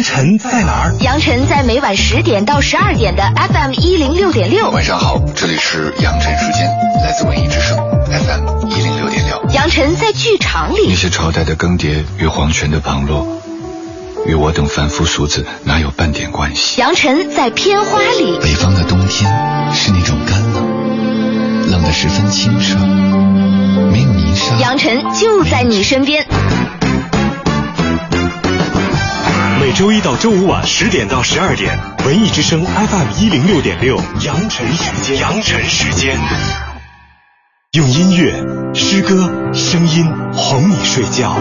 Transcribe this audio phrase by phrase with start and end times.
[0.00, 0.94] 杨晨在哪儿？
[1.00, 4.70] 杨晨在每晚十点到十二点的 FM 一零六点六。
[4.70, 6.66] 晚上好，这里是杨晨时间，
[7.04, 7.76] 来自文艺之声
[8.06, 9.44] FM 一零六点六。
[9.52, 10.86] 杨晨在剧场里。
[10.88, 13.26] 那些朝代的更迭与皇权的旁落，
[14.26, 16.80] 与我等凡夫俗子哪有半点关系？
[16.80, 18.38] 杨晨在片花里。
[18.40, 19.30] 北方的冬天
[19.74, 24.56] 是那种干冷，冷得十分清澈，没有泥沙。
[24.62, 26.26] 杨晨就在你身边。
[29.60, 36.18] 每周一到周五晚十点到十二点，文艺之声 FM 一零六点六，杨晨时间，杨晨时间，
[37.74, 38.32] 用音乐、
[38.72, 41.34] 诗歌、声音哄你睡觉。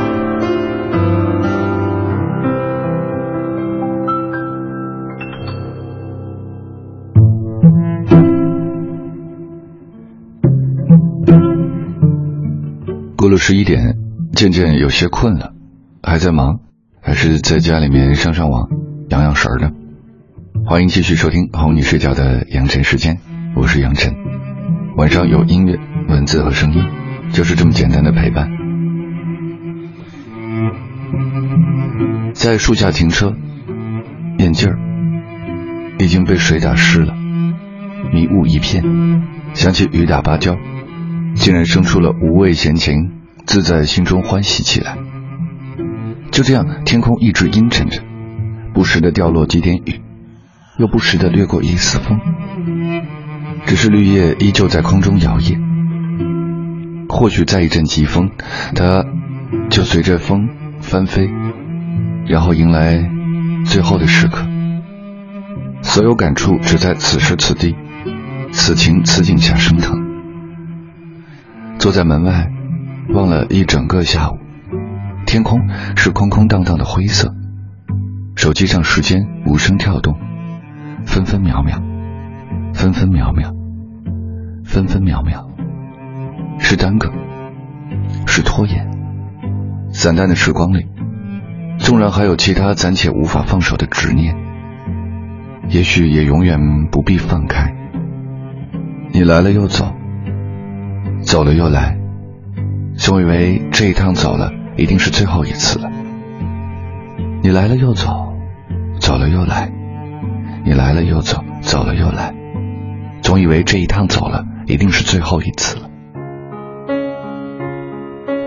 [13.15, 13.95] 过了十一点，
[14.33, 15.53] 渐渐有些困了，
[16.03, 16.59] 还在忙。
[17.01, 18.67] 还是在家里面上上网，
[19.09, 19.71] 养养神儿呢。
[20.65, 23.19] 欢迎继续收听哄你睡觉的杨晨时间，
[23.55, 24.13] 我是杨晨。
[24.97, 25.77] 晚上有音乐、
[26.09, 26.83] 文字和声音，
[27.31, 28.49] 就是这么简单的陪伴。
[32.33, 33.33] 在树下停车，
[34.37, 34.77] 眼镜儿
[35.99, 37.15] 已经被水打湿了，
[38.13, 38.83] 迷雾一片。
[39.53, 40.57] 想起雨打芭蕉，
[41.35, 43.11] 竟然生出了无畏闲情，
[43.45, 44.97] 自在心中欢喜起来。
[46.31, 48.01] 就这样，天空一直阴沉着，
[48.73, 50.01] 不时的掉落几点雨，
[50.77, 52.19] 又不时的掠过一丝风。
[53.65, 55.59] 只是绿叶依旧在空中摇曳。
[57.09, 58.31] 或许在一阵疾风，
[58.75, 59.03] 它
[59.69, 60.47] 就随着风
[60.79, 61.29] 翻飞，
[62.27, 63.09] 然后迎来
[63.65, 64.47] 最后的时刻。
[65.81, 67.75] 所有感触只在此时此地，
[68.51, 69.97] 此情此景下升腾。
[71.79, 72.49] 坐在门外，
[73.13, 74.37] 望了一整个下午。
[75.29, 77.35] 天空是空空荡荡的灰色，
[78.35, 80.17] 手机上时间无声跳动，
[81.05, 81.79] 分分秒秒，
[82.73, 83.53] 分分秒秒，
[84.65, 85.47] 分分秒秒，
[86.57, 87.11] 是耽搁，
[88.25, 88.89] 是拖延。
[89.91, 90.87] 散淡的时光里，
[91.77, 94.35] 纵然还有其他暂且无法放手的执念，
[95.67, 96.59] 也许也永远
[96.91, 97.71] 不必放开。
[99.11, 99.93] 你来了又走，
[101.21, 101.99] 走了又来，
[102.95, 104.57] 总以为这一趟走了。
[104.79, 105.91] 一定是最后一次了。
[107.43, 108.33] 你来了又走，
[109.01, 109.69] 走了又来，
[110.63, 112.33] 你来了又走，走了又来，
[113.21, 115.89] 总以为这一趟走了，一定是最后一次了。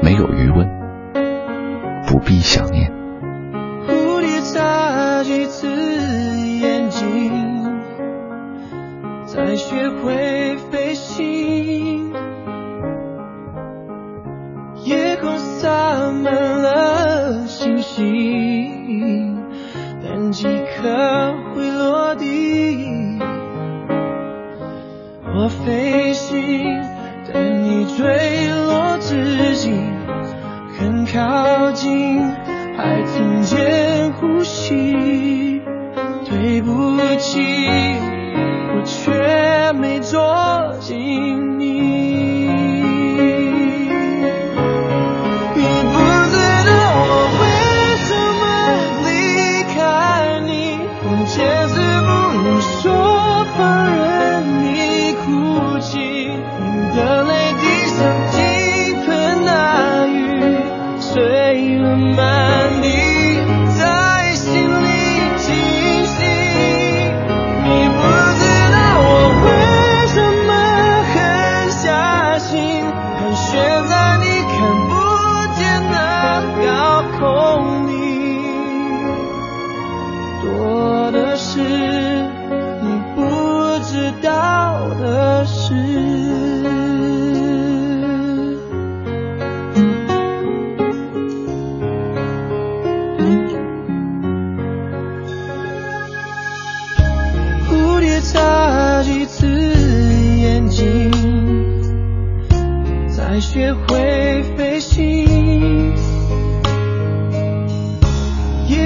[0.03, 0.67] 没有余温，
[2.07, 2.91] 不必想念。
[3.87, 7.31] 蝴蝶眨几次眼睛，
[9.27, 10.32] 才学会
[17.95, 19.37] 心，
[20.03, 22.89] 但几颗会落地。
[25.35, 26.81] 我飞行，
[27.31, 29.71] 等你坠落之际，
[30.79, 31.21] 很靠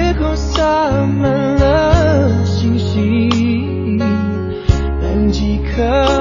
[0.07, 0.63] 夜空洒
[1.05, 3.99] 满了星星
[5.01, 6.16] 但几颗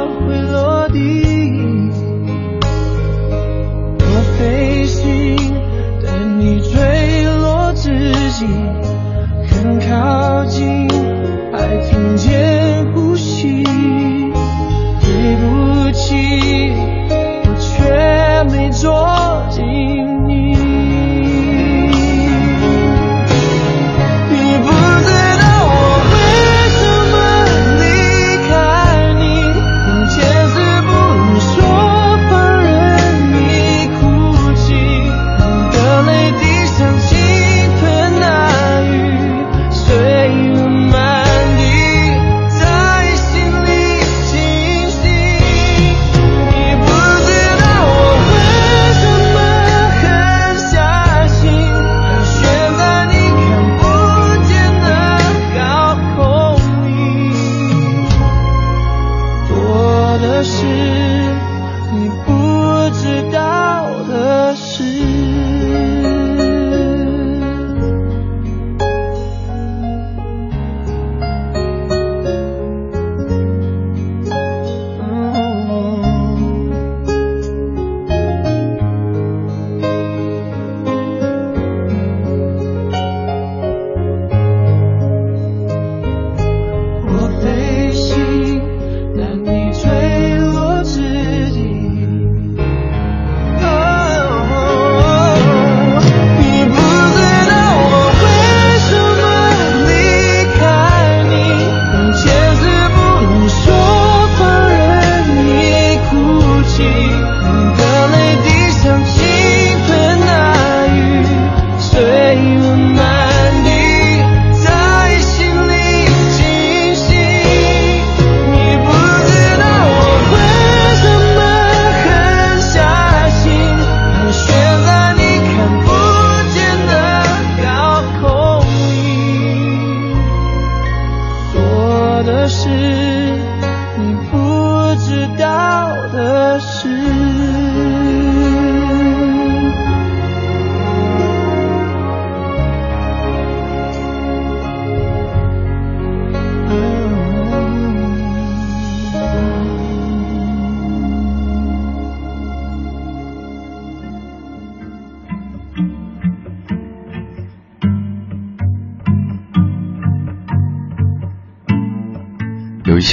[132.67, 133.06] 的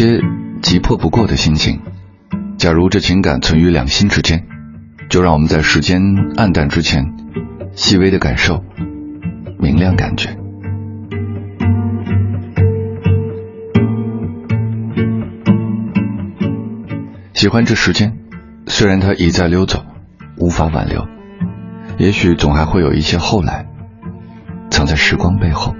[0.03, 0.19] 些
[0.61, 1.79] 急迫不过的心情，
[2.57, 4.45] 假如这情感存于两心之间，
[5.09, 6.01] 就让我们在时间
[6.35, 7.05] 暗淡之前，
[7.73, 8.61] 细微的感受
[9.59, 10.37] 明亮感觉。
[17.33, 18.17] 喜欢这时间，
[18.67, 19.85] 虽然它已在溜走，
[20.37, 21.07] 无法挽留，
[21.97, 23.67] 也许总还会有一些后来，
[24.69, 25.73] 藏在时光背后。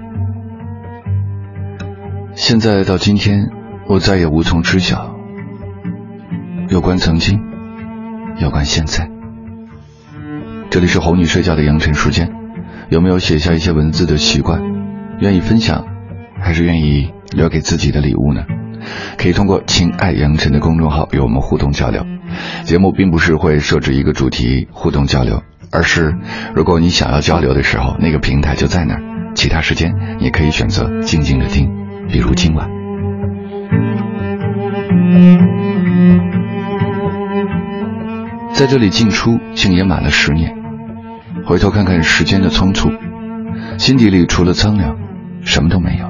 [2.34, 3.50] 现在到今天。
[3.86, 5.14] 我再也无从知晓，
[6.70, 7.38] 有关曾经，
[8.38, 9.10] 有关现在。
[10.70, 12.32] 这里是哄你睡觉的羊晨时间，
[12.88, 14.62] 有没有写下一些文字的习惯？
[15.20, 15.84] 愿意分享，
[16.40, 18.44] 还是愿意留给自己的礼物呢？
[19.18, 22.06] 可以通过“亲爱杨晨”的公众号与我们互动交流。
[22.64, 26.16] 节目并不是会设置一个主题互动交流，而是
[26.54, 29.02] 如果你想要交流的时候，那个平台就在那儿，
[29.34, 31.70] 其他时间你可以选择静静的听，
[32.08, 32.73] 比如今晚。
[38.52, 40.54] 在这里进出竟也满了十年，
[41.44, 42.90] 回头看看时间的匆促，
[43.78, 44.96] 心底里除了苍凉，
[45.42, 46.06] 什么都没有。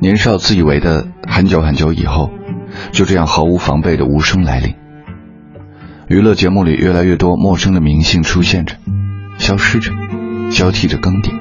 [0.00, 2.30] 年少自以为的很久很久以后，
[2.92, 4.74] 就这样毫无防备的无声来临。
[6.08, 8.76] 娱乐节目里越来越多陌生的明星出现着，
[9.38, 9.92] 消失着，
[10.50, 11.32] 交替着更迭，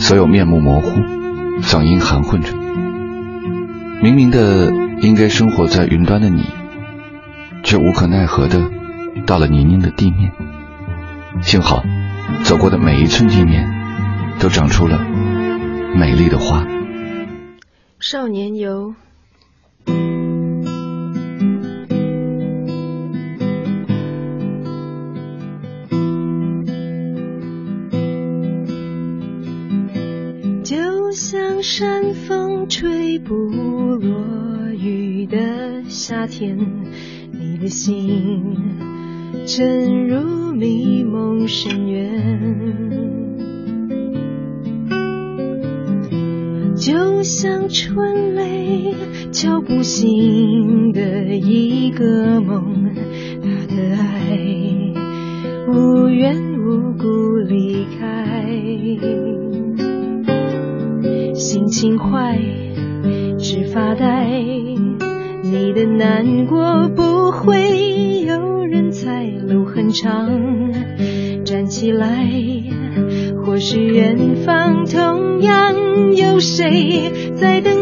[0.00, 0.88] 所有面目模糊，
[1.60, 2.52] 嗓音含混着。
[4.00, 4.70] 明明的
[5.00, 6.44] 应该生活在云端的你，
[7.62, 8.70] 却无可奈何的
[9.26, 10.32] 到了泥泞的地面。
[11.42, 11.82] 幸好，
[12.42, 13.68] 走过的每一寸地面，
[14.38, 14.98] 都长出了
[15.94, 16.66] 美丽的花。
[18.00, 18.94] 少年游。
[31.66, 36.58] 山风吹不落雨的夏天，
[37.32, 38.54] 你的心
[39.46, 42.20] 沉入迷梦深渊。
[46.76, 48.94] 就像春雷
[49.32, 52.94] 敲不醒的一个梦，
[53.40, 54.38] 他的爱
[55.72, 58.46] 无缘无故离开，
[61.74, 62.38] 心情坏，
[63.36, 64.28] 只发呆，
[65.42, 70.30] 你的难过不会有人猜，路很长，
[71.44, 72.28] 站起来。
[73.44, 75.74] 或许远方同样
[76.14, 77.73] 有谁在等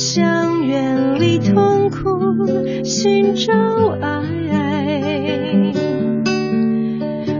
[0.00, 2.00] 想远离痛苦
[2.82, 3.52] 寻找
[4.00, 4.98] 爱。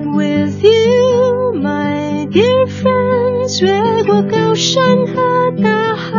[0.04, 6.18] With you my dear friend 越过高山和大海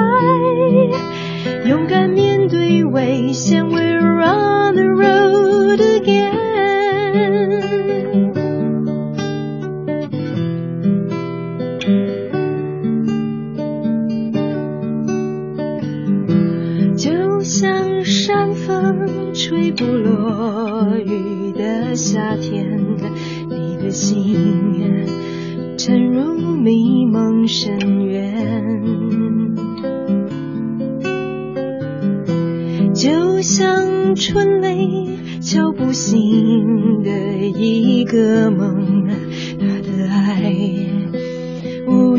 [1.69, 3.69] 勇敢面对危险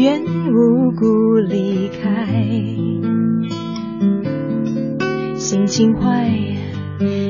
[0.03, 0.21] 缘
[0.53, 2.27] 无故离开，
[5.37, 6.29] 心情坏，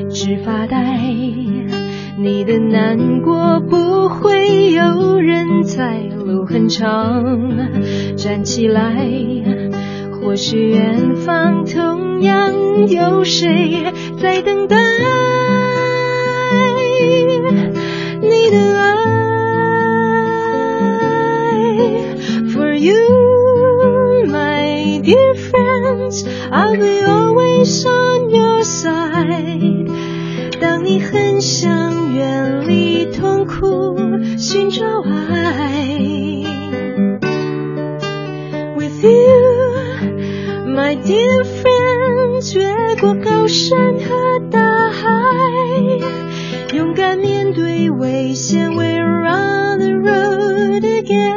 [0.09, 0.99] 只发呆。
[2.17, 7.23] 你的难过不会有人猜，路很长，
[8.17, 9.07] 站起来，
[10.19, 12.51] 或许远方同样
[12.87, 13.83] 有谁
[14.19, 14.77] 在等待
[39.03, 45.09] you, my dear friend，越过高山和大海，
[46.73, 51.33] 勇敢面对危险，We're on the road again。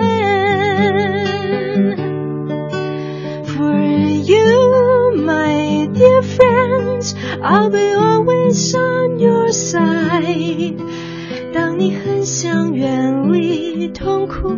[3.44, 3.74] For
[4.24, 10.76] you, my dear friends, I'll be always on your side。
[11.52, 14.54] 当你很想远离痛苦，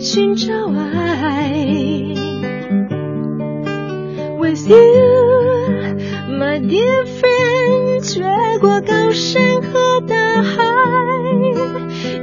[0.00, 2.21] 寻找爱。
[4.64, 5.98] With you,
[6.38, 10.62] my dear friend，越过高山和大海，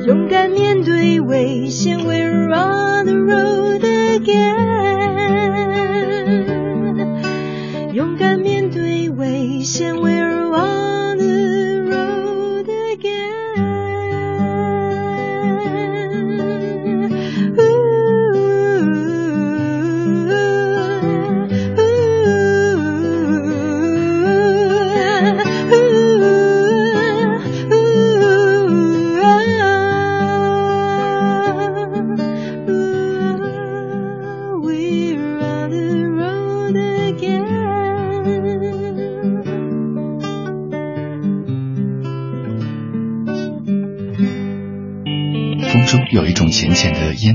[0.07, 1.98] 勇敢面对危险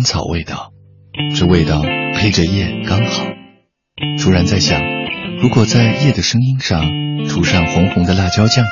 [0.04, 0.70] 草味道，
[1.37, 1.82] 这味道
[2.14, 3.25] 配着夜刚好。
[4.23, 4.80] 突然在想，
[5.40, 6.84] 如果在夜的声音上
[7.28, 8.64] 涂上红红的辣椒酱，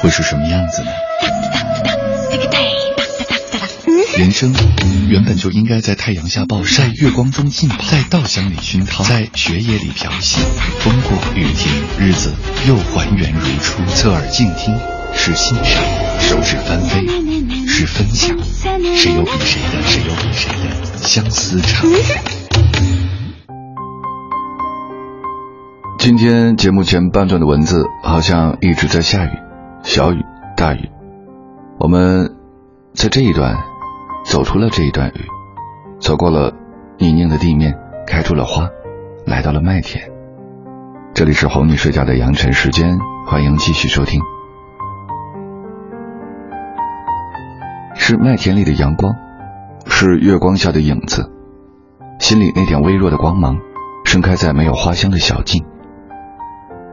[0.00, 0.90] 会是什么样子呢？
[4.18, 4.52] 人生
[5.08, 10.40] 原本就应该在太阳下暴晒，月光中浸泡，在稻香里熏陶，在雪野里漂洗。
[10.80, 12.34] 风过雨停，日子
[12.66, 13.82] 又还原如初。
[13.94, 14.74] 侧耳静听
[15.12, 15.82] 是欣赏，
[16.18, 17.06] 手指翻飞
[17.66, 18.36] 是分享。
[18.96, 21.86] 谁有比谁的，谁有比谁的相思长。
[25.98, 29.30] 今天节目前半段的文字好像一直在下雨，
[29.82, 30.24] 小雨、
[30.56, 30.90] 大雨。
[31.78, 32.34] 我们
[32.94, 33.56] 在这一段
[34.24, 35.20] 走出了这一段雨，
[36.00, 36.52] 走过了
[36.98, 37.74] 泥泞的地面，
[38.06, 38.68] 开出了花，
[39.26, 40.10] 来到了麦田。
[41.14, 44.20] 这里是哄你睡觉的羊晨时间，欢迎继续收听。
[48.10, 49.14] 是麦田里的阳光，
[49.86, 51.30] 是月光下的影子，
[52.18, 53.56] 心里那点微弱的光芒，
[54.04, 55.64] 盛开在没有花香的小径。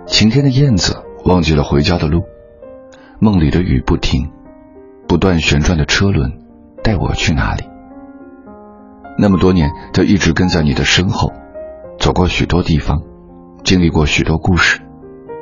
[0.05, 2.21] 晴天的燕子忘记了回家的路，
[3.17, 4.29] 梦里的雨不停，
[5.07, 6.31] 不断旋转的车轮
[6.83, 7.63] 带我去哪里？
[9.17, 11.33] 那么多年，它一直跟在你的身后，
[11.97, 13.01] 走过许多地方，
[13.63, 14.81] 经历过许多故事，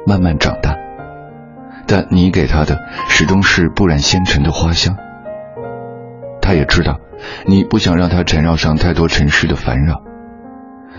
[0.08, 0.74] 慢慢长大。
[1.86, 2.79] 但你给它的
[3.10, 4.96] 始终是不染纤尘的花香。
[6.45, 6.99] 他也知道，
[7.47, 10.03] 你不想让他缠绕上太多尘世的烦扰，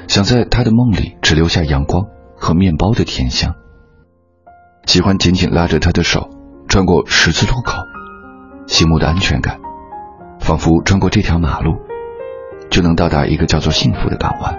[0.08, 3.54] 想在他的梦里只留下阳光和面包的甜香。
[4.86, 6.28] 喜欢紧紧拉着他的手，
[6.68, 7.78] 穿过十字路口，
[8.66, 9.60] 醒目的安全感，
[10.40, 11.76] 仿佛穿过这条马路，
[12.68, 14.58] 就能到达一个叫做幸福的港湾。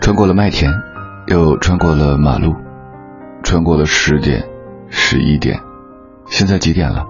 [0.00, 0.72] 穿过了麦田，
[1.28, 2.56] 又穿过了马路，
[3.44, 4.44] 穿过了十点、
[4.88, 5.60] 十一点，
[6.26, 7.04] 现在几点了？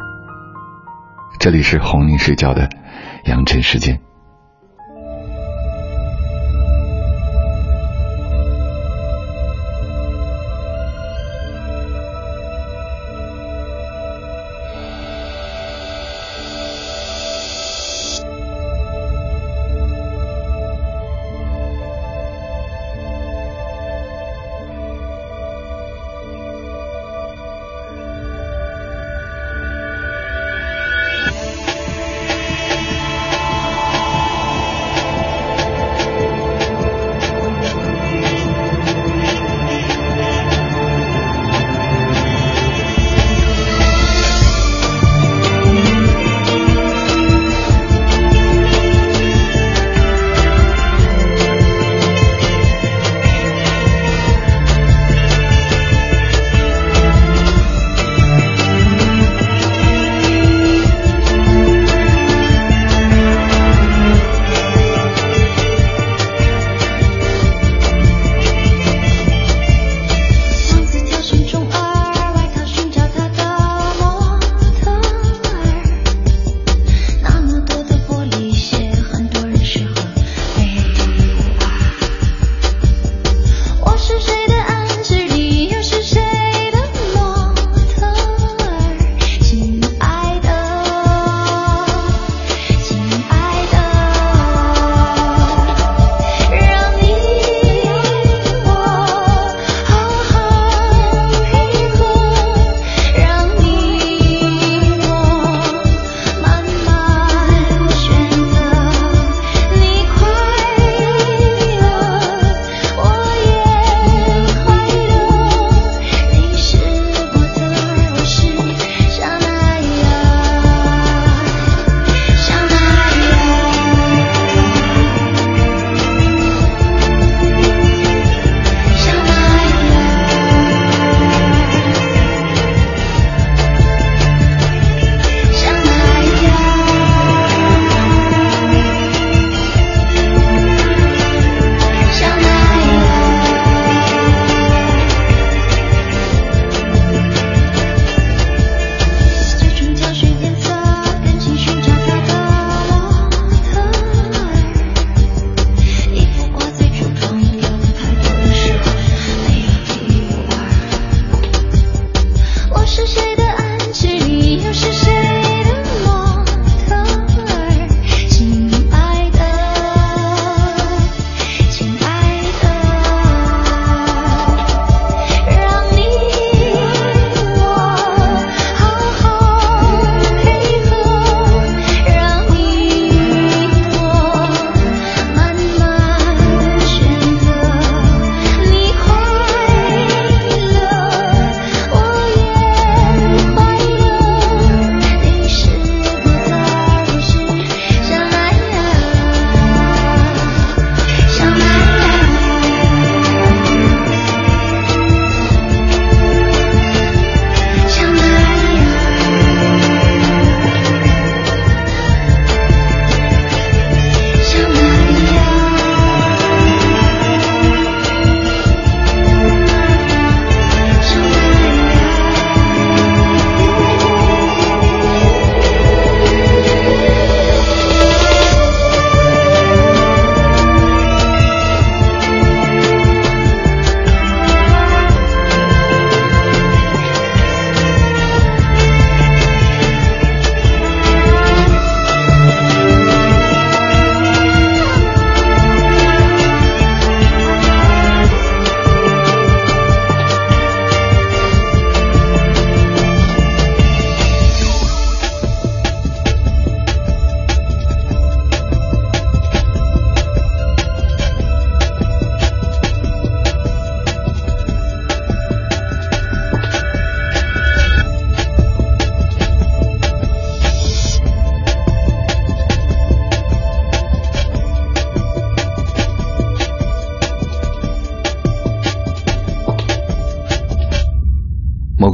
[1.39, 2.69] 这里是哄你睡觉的
[3.25, 4.08] 羊晨时间。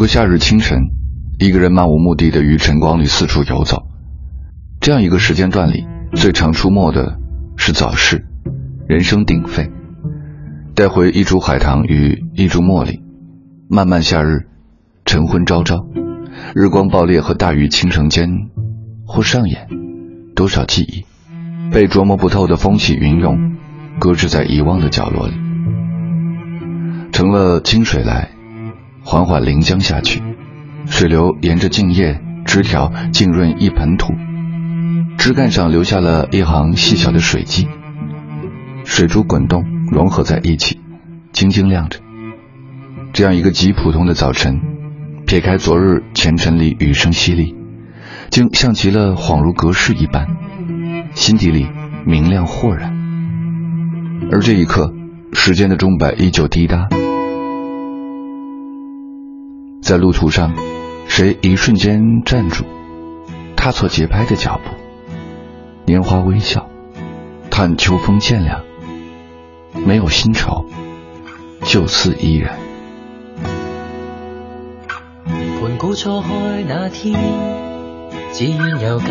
[0.05, 0.91] 个夏日清晨，
[1.39, 3.85] 一个人漫无目的的于晨光里四处游走。
[4.79, 7.17] 这样一个时间段里，最常出没的
[7.57, 8.27] 是早市，
[8.87, 9.71] 人声鼎沸。
[10.75, 13.01] 带回一株海棠与一株茉莉，
[13.71, 14.47] 漫漫夏日，
[15.07, 15.87] 晨昏昭昭，
[16.55, 18.29] 日光爆裂和大雨倾城间，
[19.07, 19.69] 或上演
[20.37, 21.07] 多少记忆，
[21.73, 23.57] 被琢磨不透的风起云涌，
[23.99, 25.35] 搁置在遗忘的角落里，
[27.11, 28.33] 成了清水来，
[29.05, 30.23] 缓缓临江下去，
[30.87, 34.15] 水流沿着茎叶枝条浸润一盆土，
[35.19, 37.69] 枝干上留下了一行细小的水迹，
[38.85, 39.65] 水珠滚动。
[39.93, 40.81] 融合在一起，
[41.31, 42.01] 晶晶亮着。
[43.13, 44.61] 这样一个极普通的早晨，
[45.27, 47.55] 撇开昨日前尘里雨声淅沥，
[48.31, 50.27] 竟像极了恍如隔世一般，
[51.13, 51.69] 心底里
[52.07, 52.93] 明亮豁然。
[54.33, 54.93] 而这一刻，
[55.35, 56.89] 时间的钟摆依旧滴答，
[59.85, 60.55] 在路途上，
[61.09, 62.65] 谁一瞬间站住，
[63.55, 64.71] 踏错节拍的脚步？
[65.85, 66.71] 拈花微笑，
[67.51, 68.63] 叹秋风渐凉。
[69.75, 70.65] 没有新愁，
[71.65, 72.59] 旧似依然。
[75.27, 76.29] 盘古初开
[76.67, 77.21] 那天，
[78.33, 79.09] 只愿有近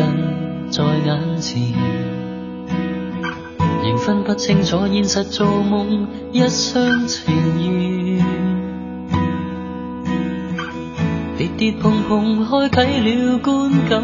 [0.72, 1.72] 在眼前，
[3.84, 7.32] 仍分不清楚现实做梦，一厢情
[7.62, 8.43] 愿。
[11.56, 14.02] 跌碰碰开启了观感，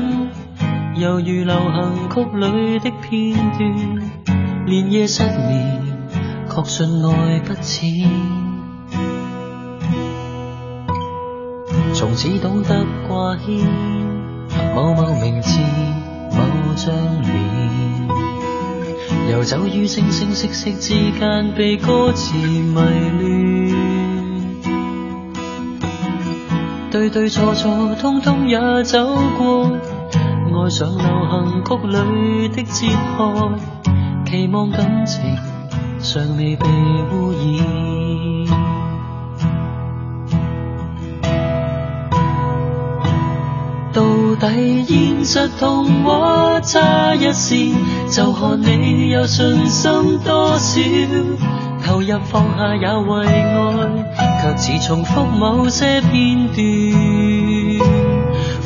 [0.96, 4.10] 犹如流行曲里的片段，
[4.66, 5.80] 连夜失眠。
[6.48, 8.08] 确信爱不浅，
[11.94, 13.56] 从此懂得挂牵
[14.74, 15.60] 某某名字、
[16.32, 16.38] 某
[16.74, 17.32] 张脸，
[19.30, 23.69] 游走于声声色色之间，被歌词迷乱，
[26.90, 28.98] 对对错错，通通也走
[29.38, 29.70] 过，
[30.52, 35.20] 爱上流行曲里的哲学，期望感情。
[36.00, 36.66] 尚未被
[37.12, 38.46] 污染，
[43.92, 44.02] 到
[44.40, 47.72] 底现实童话差一线，
[48.10, 50.80] 就看你有信心多少。
[51.84, 53.56] 投入放下也为爱，
[54.40, 56.58] 却似重复某些片段。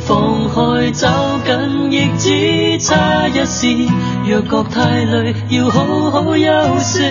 [0.05, 1.07] 放开走
[1.43, 3.87] 紧，亦只差一线。
[4.25, 7.01] 若觉太累，要好好休息。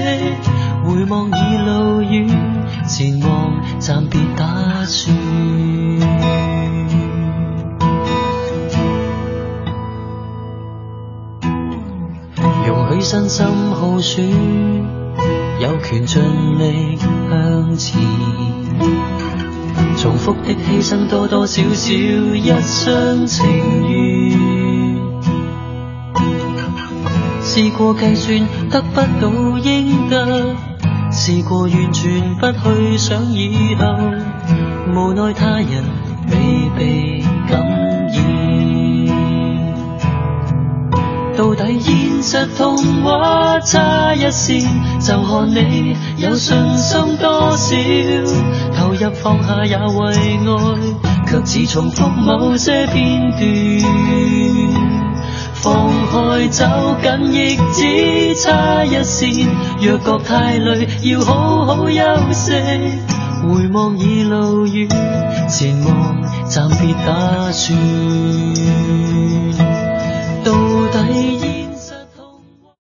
[0.85, 2.29] 回望已路远，
[2.87, 5.17] 前望暂别打算。
[12.67, 14.25] 容许身心耗损，
[15.61, 16.23] 有权尽
[16.59, 18.01] 力向前。
[19.97, 23.47] 重复的牺牲多多少少一厢情
[23.89, 24.37] 愿，
[27.43, 30.55] 试过计算得不到应得，
[31.11, 33.85] 试过完全不去想以后，
[34.93, 35.85] 无奈他人
[36.31, 37.94] 未被感
[41.37, 44.63] 到底现实童话差一线，
[45.01, 47.77] 就看你有信心多少。
[48.77, 53.43] 投入放下也为爱，却只重复某些片段。
[55.55, 56.65] 放开走
[57.03, 59.49] 紧，亦只差一线。
[59.81, 62.53] 若觉太累，要好好休息。
[63.43, 64.89] 回望已路远，
[65.49, 67.77] 前望暂别打算。